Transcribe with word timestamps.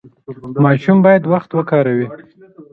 ماشوم 0.63 0.97
باید 1.05 1.23
وخت 1.31 1.49
وکاروي. 1.53 2.07